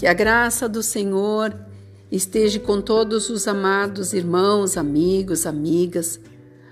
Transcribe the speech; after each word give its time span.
Que 0.00 0.06
a 0.06 0.14
graça 0.14 0.66
do 0.66 0.82
Senhor 0.82 1.54
esteja 2.10 2.58
com 2.58 2.80
todos 2.80 3.28
os 3.28 3.46
amados 3.46 4.14
irmãos, 4.14 4.78
amigos, 4.78 5.44
amigas. 5.44 6.18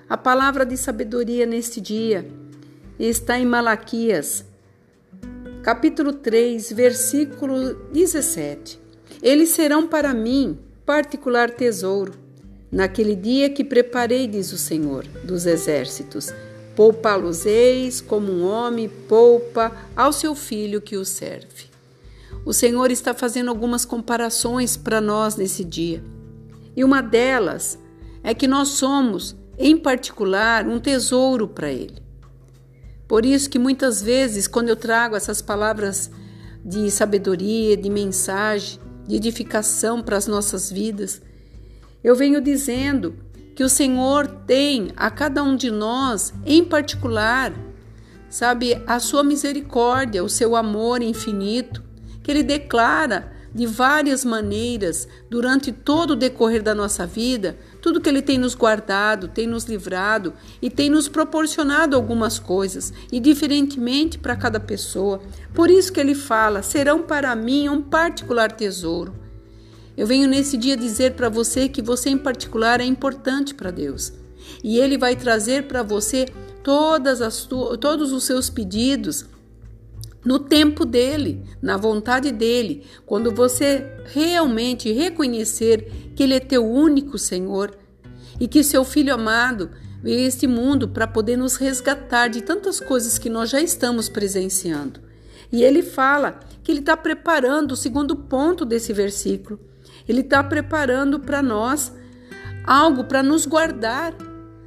A 0.08 0.16
palavra 0.16 0.64
de 0.64 0.78
sabedoria 0.78 1.44
neste 1.44 1.78
dia 1.78 2.26
está 2.98 3.38
em 3.38 3.44
Malaquias, 3.44 4.46
capítulo 5.62 6.14
3, 6.14 6.72
versículo 6.72 7.74
17. 7.92 8.80
Eles 9.22 9.50
serão 9.50 9.86
para 9.86 10.14
mim 10.14 10.58
particular 10.86 11.50
tesouro. 11.50 12.14
Naquele 12.72 13.14
dia 13.14 13.50
que 13.50 13.62
preparei, 13.62 14.26
diz 14.26 14.54
o 14.54 14.56
Senhor 14.56 15.04
dos 15.22 15.44
exércitos, 15.44 16.32
poupá-los-eis 16.74 18.00
como 18.00 18.32
um 18.32 18.46
homem 18.46 18.88
poupa 18.88 19.70
ao 19.94 20.14
seu 20.14 20.34
filho 20.34 20.80
que 20.80 20.96
o 20.96 21.04
serve. 21.04 21.67
O 22.44 22.52
Senhor 22.52 22.90
está 22.90 23.12
fazendo 23.12 23.48
algumas 23.48 23.84
comparações 23.84 24.76
para 24.76 25.00
nós 25.00 25.36
nesse 25.36 25.64
dia. 25.64 26.02
E 26.76 26.84
uma 26.84 27.02
delas 27.02 27.78
é 28.22 28.32
que 28.34 28.46
nós 28.46 28.68
somos, 28.68 29.36
em 29.58 29.76
particular, 29.76 30.66
um 30.66 30.78
tesouro 30.78 31.48
para 31.48 31.70
Ele. 31.70 32.02
Por 33.06 33.24
isso 33.24 33.48
que 33.48 33.58
muitas 33.58 34.02
vezes, 34.02 34.46
quando 34.46 34.68
eu 34.68 34.76
trago 34.76 35.16
essas 35.16 35.40
palavras 35.40 36.10
de 36.64 36.90
sabedoria, 36.90 37.76
de 37.76 37.88
mensagem, 37.88 38.78
de 39.06 39.16
edificação 39.16 40.02
para 40.02 40.16
as 40.16 40.26
nossas 40.26 40.70
vidas, 40.70 41.22
eu 42.04 42.14
venho 42.14 42.40
dizendo 42.40 43.14
que 43.56 43.64
o 43.64 43.68
Senhor 43.68 44.28
tem 44.46 44.92
a 44.96 45.10
cada 45.10 45.42
um 45.42 45.56
de 45.56 45.70
nós, 45.70 46.32
em 46.44 46.62
particular, 46.62 47.52
sabe, 48.28 48.80
a 48.86 49.00
sua 49.00 49.24
misericórdia, 49.24 50.22
o 50.22 50.28
seu 50.28 50.54
amor 50.54 51.02
infinito, 51.02 51.82
que 52.28 52.32
ele 52.32 52.42
declara 52.42 53.32
de 53.54 53.64
várias 53.66 54.22
maneiras 54.22 55.08
durante 55.30 55.72
todo 55.72 56.10
o 56.10 56.16
decorrer 56.16 56.62
da 56.62 56.74
nossa 56.74 57.06
vida, 57.06 57.56
tudo 57.80 58.02
que 58.02 58.08
ele 58.10 58.20
tem 58.20 58.36
nos 58.36 58.54
guardado, 58.54 59.28
tem 59.28 59.46
nos 59.46 59.64
livrado 59.64 60.34
e 60.60 60.68
tem 60.68 60.90
nos 60.90 61.08
proporcionado 61.08 61.96
algumas 61.96 62.38
coisas, 62.38 62.92
e 63.10 63.18
diferentemente 63.18 64.18
para 64.18 64.36
cada 64.36 64.60
pessoa. 64.60 65.22
Por 65.54 65.70
isso 65.70 65.90
que 65.90 65.98
ele 65.98 66.14
fala: 66.14 66.60
serão 66.60 67.02
para 67.02 67.34
mim 67.34 67.70
um 67.70 67.80
particular 67.80 68.52
tesouro. 68.52 69.14
Eu 69.96 70.06
venho 70.06 70.28
nesse 70.28 70.58
dia 70.58 70.76
dizer 70.76 71.14
para 71.14 71.30
você 71.30 71.66
que 71.66 71.80
você 71.80 72.10
em 72.10 72.18
particular 72.18 72.78
é 72.78 72.84
importante 72.84 73.54
para 73.54 73.70
Deus. 73.70 74.12
E 74.62 74.78
ele 74.78 74.98
vai 74.98 75.16
trazer 75.16 75.62
para 75.62 75.82
você 75.82 76.26
todas 76.62 77.22
as 77.22 77.46
todos 77.46 78.12
os 78.12 78.24
seus 78.24 78.50
pedidos 78.50 79.24
no 80.24 80.38
tempo 80.38 80.84
dele, 80.84 81.44
na 81.62 81.76
vontade 81.76 82.32
dele, 82.32 82.84
quando 83.06 83.32
você 83.32 83.86
realmente 84.06 84.92
reconhecer 84.92 86.12
que 86.14 86.22
ele 86.22 86.34
é 86.34 86.40
teu 86.40 86.66
único 86.66 87.18
Senhor 87.18 87.76
e 88.40 88.48
que 88.48 88.62
seu 88.62 88.84
filho 88.84 89.14
amado 89.14 89.70
veio 90.02 90.18
a 90.18 90.28
este 90.28 90.46
mundo 90.46 90.88
para 90.88 91.06
poder 91.06 91.36
nos 91.36 91.56
resgatar 91.56 92.28
de 92.28 92.42
tantas 92.42 92.80
coisas 92.80 93.18
que 93.18 93.30
nós 93.30 93.50
já 93.50 93.60
estamos 93.60 94.08
presenciando. 94.08 95.00
E 95.50 95.62
ele 95.62 95.82
fala 95.82 96.40
que 96.62 96.70
ele 96.70 96.80
está 96.80 96.96
preparando 96.96 97.72
o 97.72 97.76
segundo 97.76 98.14
ponto 98.14 98.64
desse 98.64 98.92
versículo. 98.92 99.58
Ele 100.06 100.20
está 100.20 100.42
preparando 100.42 101.18
para 101.18 101.42
nós 101.42 101.92
algo 102.64 103.04
para 103.04 103.22
nos 103.22 103.46
guardar. 103.46 104.14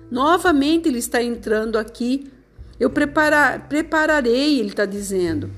Novamente 0.09 0.89
ele 0.89 0.99
está 0.99 1.21
entrando 1.21 1.77
aqui 1.77 2.31
eu 2.81 2.89
preparar, 2.89 3.67
prepararei, 3.69 4.59
ele 4.59 4.69
está 4.69 4.87
dizendo, 4.87 5.51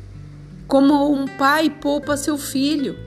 como 0.67 1.09
um 1.09 1.25
pai 1.25 1.69
poupa 1.69 2.17
seu 2.17 2.37
filho. 2.37 2.97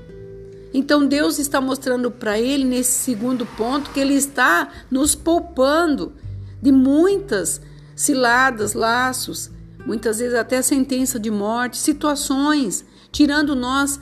Então 0.73 1.07
Deus 1.07 1.39
está 1.39 1.61
mostrando 1.61 2.11
para 2.11 2.41
ele, 2.41 2.65
nesse 2.65 2.93
segundo 2.93 3.45
ponto, 3.45 3.91
que 3.91 4.01
ele 4.01 4.15
está 4.15 4.71
nos 4.91 5.15
poupando 5.15 6.15
de 6.63 6.73
muitas 6.73 7.61
ciladas, 7.95 8.73
laços, 8.73 9.51
muitas 9.85 10.19
vezes 10.19 10.35
até 10.35 10.63
sentença 10.63 11.21
de 11.21 11.31
morte, 11.31 11.77
situações, 11.77 12.87
tirando 13.13 13.55
nós 13.55 14.01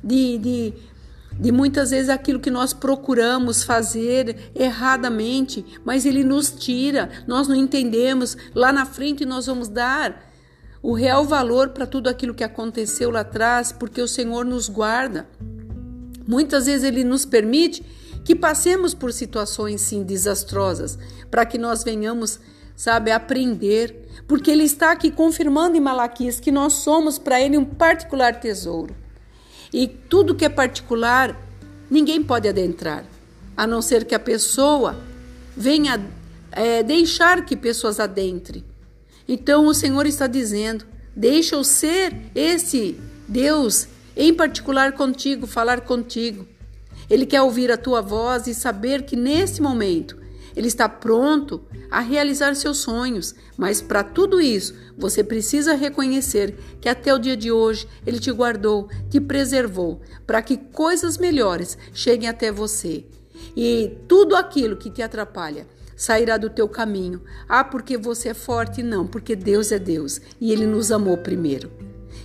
de, 0.00 0.38
de 0.38 0.74
de 1.38 1.52
muitas 1.52 1.90
vezes 1.90 2.08
aquilo 2.08 2.40
que 2.40 2.50
nós 2.50 2.72
procuramos 2.72 3.62
fazer 3.62 4.50
erradamente, 4.54 5.64
mas 5.84 6.06
ele 6.06 6.24
nos 6.24 6.50
tira, 6.50 7.10
nós 7.26 7.46
não 7.46 7.54
entendemos. 7.54 8.36
Lá 8.54 8.72
na 8.72 8.86
frente 8.86 9.24
nós 9.24 9.46
vamos 9.46 9.68
dar 9.68 10.24
o 10.82 10.92
real 10.92 11.24
valor 11.24 11.70
para 11.70 11.86
tudo 11.86 12.08
aquilo 12.08 12.34
que 12.34 12.44
aconteceu 12.44 13.10
lá 13.10 13.20
atrás, 13.20 13.72
porque 13.72 14.00
o 14.00 14.08
Senhor 14.08 14.44
nos 14.44 14.68
guarda. 14.68 15.28
Muitas 16.26 16.66
vezes 16.66 16.84
ele 16.84 17.04
nos 17.04 17.24
permite 17.24 17.84
que 18.24 18.34
passemos 18.34 18.94
por 18.94 19.12
situações 19.12 19.80
sim 19.80 20.02
desastrosas, 20.02 20.98
para 21.30 21.46
que 21.46 21.58
nós 21.58 21.84
venhamos, 21.84 22.40
sabe, 22.74 23.10
aprender, 23.10 24.08
porque 24.26 24.50
ele 24.50 24.64
está 24.64 24.90
aqui 24.90 25.10
confirmando 25.10 25.76
em 25.76 25.80
Malaquias 25.80 26.40
que 26.40 26.50
nós 26.50 26.72
somos 26.74 27.18
para 27.18 27.40
ele 27.40 27.56
um 27.56 27.64
particular 27.64 28.40
tesouro. 28.40 28.94
E 29.72 29.86
tudo 29.86 30.34
que 30.34 30.44
é 30.44 30.48
particular, 30.48 31.36
ninguém 31.90 32.22
pode 32.22 32.48
adentrar, 32.48 33.04
a 33.56 33.66
não 33.66 33.82
ser 33.82 34.04
que 34.04 34.14
a 34.14 34.18
pessoa 34.18 34.96
venha 35.56 36.04
é, 36.52 36.82
deixar 36.82 37.44
que 37.44 37.56
pessoas 37.56 38.00
adentrem. 38.00 38.64
Então 39.28 39.66
o 39.66 39.74
Senhor 39.74 40.06
está 40.06 40.26
dizendo: 40.26 40.86
deixa 41.14 41.54
eu 41.54 41.64
ser 41.64 42.14
esse 42.34 42.98
Deus 43.26 43.88
em 44.16 44.32
particular 44.32 44.92
contigo, 44.92 45.46
falar 45.46 45.82
contigo. 45.82 46.46
Ele 47.08 47.26
quer 47.26 47.42
ouvir 47.42 47.70
a 47.70 47.76
tua 47.76 48.00
voz 48.00 48.46
e 48.46 48.54
saber 48.54 49.02
que 49.02 49.14
nesse 49.14 49.60
momento 49.60 50.16
ele 50.56 50.68
está 50.68 50.88
pronto 50.88 51.62
a 51.90 52.00
realizar 52.00 52.56
seus 52.56 52.78
sonhos, 52.78 53.34
mas 53.56 53.82
para 53.82 54.02
tudo 54.02 54.40
isso 54.40 54.74
você 54.96 55.22
precisa 55.22 55.74
reconhecer 55.74 56.58
que 56.80 56.88
até 56.88 57.14
o 57.14 57.18
dia 57.18 57.36
de 57.36 57.52
hoje 57.52 57.86
ele 58.06 58.18
te 58.18 58.32
guardou, 58.32 58.88
te 59.10 59.20
preservou, 59.20 60.00
para 60.26 60.40
que 60.40 60.56
coisas 60.56 61.18
melhores 61.18 61.76
cheguem 61.92 62.28
até 62.28 62.50
você. 62.50 63.04
E 63.54 63.98
tudo 64.08 64.34
aquilo 64.34 64.76
que 64.76 64.90
te 64.90 65.02
atrapalha 65.02 65.66
sairá 65.94 66.36
do 66.36 66.50
teu 66.50 66.68
caminho. 66.68 67.22
Ah, 67.48 67.62
porque 67.62 67.96
você 67.96 68.30
é 68.30 68.34
forte? 68.34 68.82
Não, 68.82 69.06
porque 69.06 69.36
Deus 69.36 69.70
é 69.70 69.78
Deus 69.78 70.20
e 70.40 70.52
ele 70.52 70.66
nos 70.66 70.90
amou 70.90 71.18
primeiro. 71.18 71.70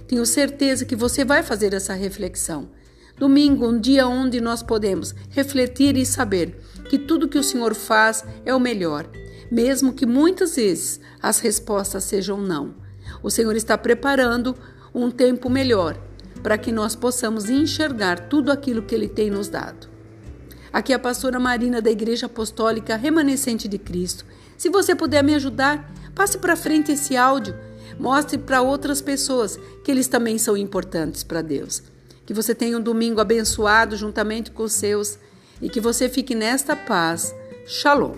Tenho 0.07 0.25
certeza 0.25 0.85
que 0.85 0.95
você 0.95 1.23
vai 1.23 1.43
fazer 1.43 1.73
essa 1.73 1.93
reflexão. 1.93 2.69
Domingo, 3.21 3.67
um 3.67 3.79
dia 3.79 4.07
onde 4.07 4.41
nós 4.41 4.63
podemos 4.63 5.13
refletir 5.29 5.95
e 5.95 6.03
saber 6.03 6.57
que 6.89 6.97
tudo 6.97 7.27
que 7.27 7.37
o 7.37 7.43
Senhor 7.43 7.75
faz 7.75 8.25
é 8.43 8.55
o 8.55 8.59
melhor, 8.59 9.07
mesmo 9.51 9.93
que 9.93 10.07
muitas 10.07 10.55
vezes 10.55 10.99
as 11.21 11.37
respostas 11.37 12.03
sejam 12.03 12.41
não. 12.41 12.73
O 13.21 13.29
Senhor 13.29 13.55
está 13.55 13.77
preparando 13.77 14.57
um 14.91 15.11
tempo 15.11 15.51
melhor 15.51 16.01
para 16.41 16.57
que 16.57 16.71
nós 16.71 16.95
possamos 16.95 17.47
enxergar 17.47 18.27
tudo 18.27 18.51
aquilo 18.51 18.81
que 18.81 18.95
Ele 18.95 19.07
tem 19.07 19.29
nos 19.29 19.47
dado. 19.47 19.87
Aqui 20.73 20.91
é 20.91 20.95
a 20.95 20.99
pastora 20.99 21.39
Marina 21.39 21.79
da 21.79 21.91
Igreja 21.91 22.25
Apostólica 22.25 22.95
Remanescente 22.95 23.67
de 23.67 23.77
Cristo. 23.77 24.25
Se 24.57 24.67
você 24.67 24.95
puder 24.95 25.23
me 25.23 25.35
ajudar, 25.35 25.93
passe 26.15 26.39
para 26.39 26.55
frente 26.55 26.91
esse 26.91 27.15
áudio, 27.15 27.53
mostre 27.99 28.39
para 28.39 28.63
outras 28.63 28.99
pessoas 28.99 29.59
que 29.83 29.91
eles 29.91 30.07
também 30.07 30.39
são 30.39 30.57
importantes 30.57 31.23
para 31.23 31.43
Deus. 31.43 31.90
Que 32.31 32.35
você 32.35 32.55
tenha 32.55 32.77
um 32.77 32.81
domingo 32.81 33.19
abençoado 33.19 33.97
juntamente 33.97 34.51
com 34.51 34.63
os 34.63 34.71
seus 34.71 35.19
e 35.61 35.67
que 35.67 35.81
você 35.81 36.07
fique 36.07 36.33
nesta 36.33 36.77
paz. 36.77 37.35
Shalom. 37.67 38.15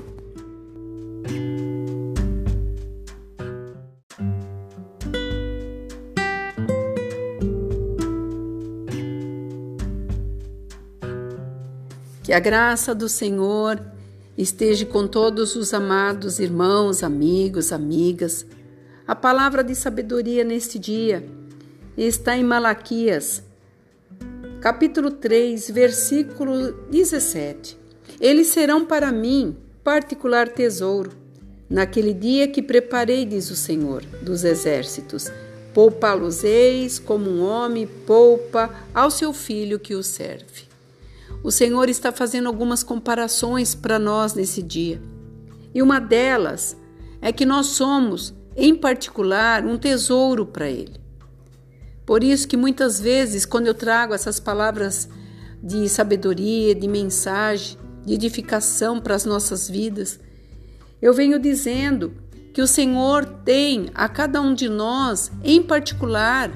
Que 12.22 12.32
a 12.32 12.40
graça 12.40 12.94
do 12.94 13.10
Senhor 13.10 13.84
esteja 14.38 14.86
com 14.86 15.08
todos 15.08 15.56
os 15.56 15.74
amados 15.74 16.38
irmãos, 16.38 17.02
amigos, 17.02 17.74
amigas. 17.74 18.46
A 19.08 19.16
palavra 19.16 19.64
de 19.64 19.74
sabedoria 19.74 20.44
neste 20.44 20.78
dia 20.78 21.28
está 21.98 22.38
em 22.38 22.44
Malaquias, 22.44 23.42
capítulo 24.64 25.12
3, 25.12 25.72
versículo 25.72 26.72
17. 26.90 27.78
Eles 28.18 28.48
serão 28.48 28.86
para 28.86 29.12
mim 29.12 29.58
particular 29.84 30.48
tesouro. 30.48 31.12
Naquele 31.70 32.14
dia 32.14 32.48
que 32.48 32.62
preparei, 32.62 33.26
diz 33.26 33.52
o 33.52 33.58
Senhor 33.58 34.06
dos 34.22 34.46
exércitos, 34.46 35.30
poupá-los-eis 35.74 36.98
como 36.98 37.30
um 37.30 37.44
homem 37.44 37.86
poupa 37.86 38.74
ao 38.94 39.12
seu 39.12 39.34
filho 39.34 39.78
que 39.78 39.96
o 39.96 40.02
serve. 40.02 40.64
O 41.44 41.52
Senhor 41.52 41.90
está 41.90 42.14
fazendo 42.14 42.48
algumas 42.48 42.84
comparações 42.84 43.76
para 43.76 44.00
nós 44.00 44.34
nesse 44.34 44.64
dia. 44.64 45.02
E 45.76 45.82
uma 45.82 46.00
delas 46.00 46.78
é 47.22 47.34
que 47.34 47.46
nós 47.46 47.66
somos, 47.66 48.34
em 48.56 48.74
particular, 48.74 49.66
um 49.66 49.78
tesouro 49.78 50.46
para 50.46 50.70
Ele. 50.70 51.03
Por 52.06 52.24
isso 52.24 52.48
que 52.48 52.58
muitas 52.58 53.00
vezes, 53.00 53.46
quando 53.46 53.68
eu 53.68 53.74
trago 53.74 54.14
essas 54.14 54.40
palavras 54.40 55.08
de 55.62 55.88
sabedoria, 55.88 56.76
de 56.76 56.88
mensagem, 56.88 57.78
de 58.06 58.14
edificação 58.14 59.00
para 59.00 59.16
as 59.16 59.26
nossas 59.26 59.70
vidas, 59.70 60.20
eu 61.02 61.14
venho 61.14 61.40
dizendo 61.40 62.14
que 62.54 62.62
o 62.62 62.68
Senhor 62.68 63.26
tem 63.26 63.90
a 63.94 64.08
cada 64.08 64.42
um 64.42 64.54
de 64.54 64.70
nós, 64.70 65.32
em 65.44 65.62
particular, 65.62 66.52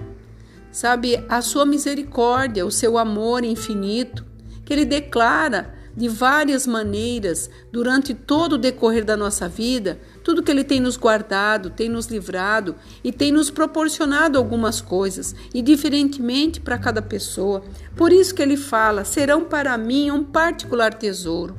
sabe, 0.72 1.24
a 1.28 1.42
sua 1.42 1.66
misericórdia, 1.66 2.66
o 2.66 2.72
seu 2.72 2.98
amor 2.98 3.44
infinito, 3.44 4.26
que 4.64 4.74
ele 4.74 4.86
declara 4.86 5.74
de 5.96 6.08
várias 6.08 6.68
maneiras 6.68 7.50
durante 7.72 8.14
todo 8.14 8.54
o 8.54 8.58
decorrer 8.58 9.04
da 9.04 9.18
nossa 9.18 9.50
vida, 9.50 10.00
tudo 10.28 10.44
que 10.44 10.52
ele 10.52 10.66
tem 10.66 10.82
nos 10.82 10.98
guardado, 10.98 11.70
tem 11.70 11.88
nos 11.88 12.08
livrado 12.08 12.76
e 13.02 13.14
tem 13.14 13.32
nos 13.32 13.50
proporcionado 13.50 14.38
algumas 14.38 14.82
coisas, 14.82 15.34
e 15.54 15.62
diferentemente 15.62 16.60
para 16.60 16.78
cada 16.78 17.02
pessoa. 17.02 17.64
Por 17.96 18.12
isso 18.12 18.36
que 18.36 18.42
ele 18.42 18.58
fala: 18.58 19.06
serão 19.06 19.46
para 19.46 19.78
mim 19.78 20.12
um 20.12 20.26
particular 20.26 20.94
tesouro. 20.94 21.56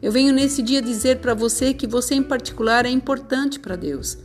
Eu 0.00 0.12
venho 0.12 0.32
nesse 0.32 0.62
dia 0.62 0.80
dizer 0.80 1.18
para 1.18 1.34
você 1.34 1.74
que 1.74 1.84
você 1.84 2.14
em 2.14 2.22
particular 2.22 2.86
é 2.86 2.90
importante 2.90 3.58
para 3.58 3.74
Deus. 3.74 4.16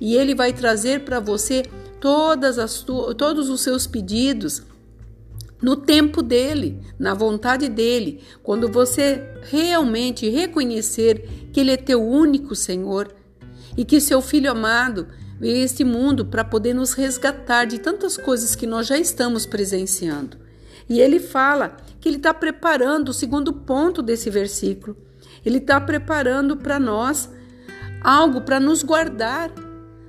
E 0.00 0.16
ele 0.16 0.34
vai 0.34 0.52
trazer 0.52 1.04
para 1.04 1.20
você 1.20 1.62
todas 2.00 2.58
as 2.58 2.82
todos 2.82 3.48
os 3.48 3.60
seus 3.60 3.86
pedidos 3.86 4.64
no 5.62 5.76
tempo 5.76 6.22
dele, 6.22 6.80
na 6.98 7.14
vontade 7.14 7.68
dele, 7.68 8.20
quando 8.42 8.68
você 8.68 9.22
realmente 9.42 10.28
reconhecer 10.28 11.48
que 11.52 11.60
ele 11.60 11.70
é 11.70 11.76
teu 11.76 12.02
único 12.02 12.54
Senhor 12.56 13.14
e 13.76 13.84
que 13.84 14.00
seu 14.00 14.20
filho 14.20 14.50
amado 14.50 15.06
veio 15.38 15.64
este 15.64 15.84
mundo 15.84 16.26
para 16.26 16.44
poder 16.44 16.74
nos 16.74 16.94
resgatar 16.94 17.64
de 17.64 17.78
tantas 17.78 18.16
coisas 18.16 18.56
que 18.56 18.66
nós 18.66 18.86
já 18.88 18.98
estamos 18.98 19.46
presenciando. 19.46 20.36
E 20.88 21.00
ele 21.00 21.20
fala 21.20 21.76
que 22.00 22.08
ele 22.08 22.16
está 22.16 22.34
preparando 22.34 23.10
o 23.10 23.14
segundo 23.14 23.52
ponto 23.52 24.02
desse 24.02 24.28
versículo. 24.28 24.96
Ele 25.44 25.58
está 25.58 25.80
preparando 25.80 26.56
para 26.56 26.78
nós 26.80 27.30
algo 28.02 28.40
para 28.40 28.58
nos 28.58 28.82
guardar. 28.82 29.52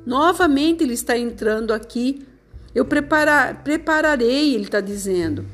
Novamente 0.05 0.83
ele 0.83 0.94
está 0.94 1.17
entrando 1.17 1.71
aqui 1.71 2.25
eu 2.74 2.86
preparar, 2.86 3.64
prepararei, 3.64 4.56
ele 4.56 4.64
está 4.64 4.81
dizendo, 4.81 5.46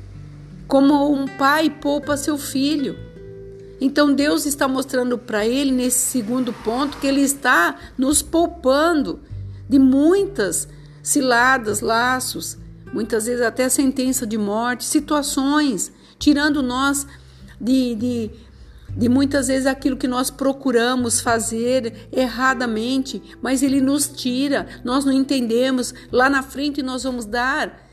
como 0.66 1.12
um 1.12 1.26
pai 1.26 1.68
poupa 1.68 2.16
seu 2.16 2.38
filho. 2.38 2.96
Então 3.80 4.12
Deus 4.12 4.46
está 4.46 4.68
mostrando 4.68 5.18
para 5.18 5.46
ele, 5.46 5.70
nesse 5.70 5.98
segundo 5.98 6.52
ponto, 6.52 6.98
que 6.98 7.06
ele 7.06 7.22
está 7.22 7.76
nos 7.96 8.22
poupando 8.22 9.20
de 9.68 9.78
muitas 9.78 10.68
ciladas, 11.02 11.80
laços, 11.80 12.58
muitas 12.92 13.26
vezes 13.26 13.42
até 13.42 13.68
sentença 13.68 14.26
de 14.26 14.36
morte, 14.36 14.84
situações, 14.84 15.92
tirando 16.18 16.62
nós 16.62 17.06
de, 17.60 17.94
de 17.94 18.30
de 18.96 19.08
muitas 19.08 19.48
vezes 19.48 19.66
aquilo 19.66 19.96
que 19.96 20.08
nós 20.08 20.30
procuramos 20.30 21.20
fazer 21.20 22.08
erradamente, 22.12 23.22
mas 23.40 23.62
ele 23.62 23.80
nos 23.80 24.08
tira, 24.08 24.66
nós 24.84 25.04
não 25.04 25.12
entendemos. 25.12 25.94
Lá 26.10 26.28
na 26.28 26.42
frente 26.42 26.82
nós 26.82 27.04
vamos 27.04 27.24
dar 27.24 27.88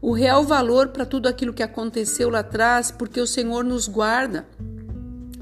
o 0.00 0.12
real 0.12 0.44
valor 0.44 0.88
para 0.88 1.06
tudo 1.06 1.28
aquilo 1.28 1.52
que 1.52 1.62
aconteceu 1.62 2.28
lá 2.28 2.40
atrás, 2.40 2.90
porque 2.90 3.20
o 3.20 3.26
Senhor 3.26 3.64
nos 3.64 3.86
guarda. 3.86 4.46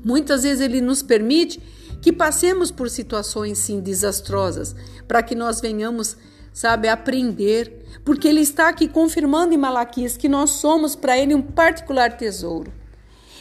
Muitas 0.05 0.43
vezes 0.43 0.61
ele 0.61 0.81
nos 0.81 1.03
permite 1.03 1.61
que 2.01 2.13
passemos 2.13 2.71
por 2.71 2.89
situações 2.89 3.59
sim 3.59 3.81
desastrosas, 3.81 4.75
para 5.06 5.23
que 5.23 5.35
nós 5.35 5.61
venhamos, 5.61 6.17
sabe, 6.53 6.89
aprender, 6.89 8.01
porque 8.05 8.29
ele 8.29 8.41
está 8.41 8.69
aqui 8.69 8.89
confirmando 8.89 9.55
em 9.55 9.59
Malaquias 9.59 10.17
que 10.17 10.29
nós 10.29 10.51
somos 10.51 10.95
para 10.97 11.19
ele 11.19 11.35
um 11.35 11.43
particular 11.43 12.17
tesouro. 12.17 12.80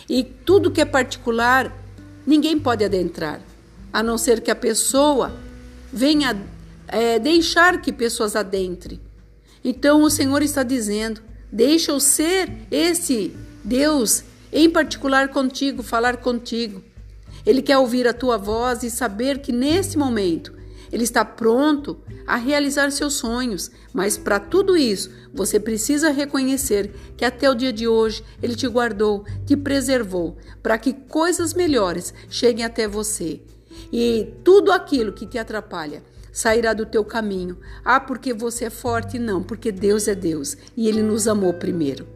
E 0.10 0.24
tudo 0.24 0.72
que 0.72 0.82
é 0.82 0.86
particular, 0.86 1.72
ninguém 2.26 2.60
pode 2.60 2.84
adentrar, 2.84 3.42
a 3.94 4.02
não 4.02 4.18
ser 4.18 4.42
que 4.42 4.50
a 4.50 4.56
pessoa 4.56 5.32
venha 5.94 6.36
é, 6.88 7.20
deixar 7.20 7.80
que 7.80 7.94
pessoas 7.94 8.36
adentrem. 8.36 9.00
Então 9.64 10.02
o 10.02 10.10
Senhor 10.10 10.42
está 10.42 10.64
dizendo: 10.64 11.22
deixa 11.52 11.92
eu 11.92 12.00
ser 12.00 12.52
esse 12.72 13.36
Deus, 13.64 14.24
em 14.52 14.70
particular 14.70 15.30
contigo, 15.30 15.84
falar 15.84 16.18
contigo. 16.18 16.84
Ele 17.46 17.62
quer 17.62 17.78
ouvir 17.78 18.08
a 18.08 18.14
tua 18.14 18.38
voz 18.38 18.84
e 18.84 18.90
saber 18.90 19.40
que 19.40 19.52
nesse 19.52 19.98
momento 19.98 20.59
ele 20.92 21.04
está 21.04 21.24
pronto 21.24 22.00
a 22.26 22.36
realizar 22.36 22.92
seus 22.92 23.16
sonhos, 23.16 23.72
mas 23.94 24.18
para 24.18 24.40
tudo 24.40 24.78
isso 24.78 25.10
você 25.34 25.60
precisa 25.60 26.12
reconhecer 26.12 26.92
que 27.16 27.26
até 27.26 27.50
o 27.50 27.56
dia 27.56 27.74
de 27.74 27.88
hoje 27.88 28.24
ele 28.42 28.56
te 28.56 28.68
guardou, 28.68 29.26
te 29.46 29.56
preservou, 29.56 30.38
para 30.62 30.78
que 30.78 30.94
coisas 30.94 31.54
melhores 31.54 32.14
cheguem 32.30 32.66
até 32.66 32.88
você. 32.88 33.42
E 33.92 34.34
tudo 34.44 34.72
aquilo 34.72 35.14
que 35.14 35.26
te 35.26 35.38
atrapalha 35.38 36.04
sairá 36.32 36.74
do 36.74 36.86
teu 36.86 37.04
caminho. 37.04 37.58
Ah, 37.84 38.00
porque 38.00 38.34
você 38.34 38.66
é 38.66 38.70
forte? 38.70 39.18
Não, 39.20 39.44
porque 39.44 39.72
Deus 39.72 40.08
é 40.08 40.16
Deus 40.16 40.56
e 40.76 40.88
ele 40.88 41.02
nos 41.02 41.28
amou 41.28 41.54
primeiro. 41.54 42.08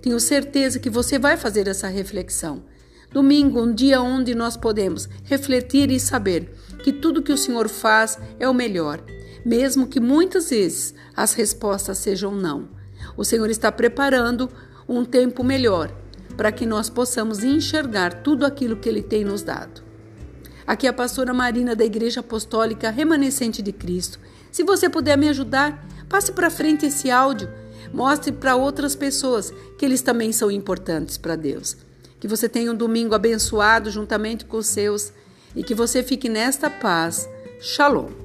Tenho 0.00 0.18
certeza 0.18 0.78
que 0.78 0.90
você 0.90 1.18
vai 1.18 1.36
fazer 1.36 1.68
essa 1.68 1.88
reflexão. 1.88 2.64
Domingo, 3.12 3.60
um 3.60 3.72
dia 3.72 4.00
onde 4.00 4.34
nós 4.34 4.56
podemos 4.56 5.08
refletir 5.24 5.90
e 5.90 6.00
saber 6.00 6.50
que 6.82 6.92
tudo 6.92 7.22
que 7.22 7.32
o 7.32 7.38
Senhor 7.38 7.68
faz 7.68 8.18
é 8.38 8.48
o 8.48 8.54
melhor, 8.54 9.02
mesmo 9.44 9.86
que 9.86 10.00
muitas 10.00 10.50
vezes 10.50 10.94
as 11.16 11.34
respostas 11.34 11.98
sejam 11.98 12.34
não. 12.34 12.68
O 13.16 13.24
Senhor 13.24 13.50
está 13.50 13.70
preparando 13.70 14.48
um 14.88 15.04
tempo 15.04 15.42
melhor 15.42 15.92
para 16.36 16.52
que 16.52 16.66
nós 16.66 16.88
possamos 16.88 17.44
enxergar 17.44 18.22
tudo 18.22 18.44
aquilo 18.44 18.76
que 18.76 18.88
Ele 18.88 19.02
tem 19.02 19.24
nos 19.24 19.42
dado. 19.42 19.82
Aqui 20.66 20.86
é 20.86 20.90
a 20.90 20.94
pastora 20.94 21.34
Marina 21.34 21.74
da 21.74 21.84
Igreja 21.84 22.20
Apostólica 22.20 22.90
Remanescente 22.90 23.60
de 23.60 23.72
Cristo. 23.72 24.18
Se 24.50 24.62
você 24.62 24.88
puder 24.88 25.18
me 25.18 25.28
ajudar, 25.28 25.86
passe 26.08 26.32
para 26.32 26.50
frente 26.50 26.86
esse 26.86 27.10
áudio, 27.10 27.48
mostre 27.92 28.32
para 28.32 28.56
outras 28.56 28.94
pessoas 28.94 29.52
que 29.78 29.84
eles 29.84 30.02
também 30.02 30.32
são 30.32 30.50
importantes 30.50 31.18
para 31.18 31.36
Deus. 31.36 31.76
Que 32.20 32.28
você 32.28 32.48
tenha 32.48 32.70
um 32.70 32.76
domingo 32.76 33.14
abençoado 33.14 33.90
juntamente 33.90 34.44
com 34.44 34.58
os 34.58 34.66
seus 34.66 35.12
e 35.54 35.62
que 35.62 35.74
você 35.74 36.02
fique 36.02 36.28
nesta 36.28 36.70
paz. 36.70 37.28
Shalom. 37.60 38.21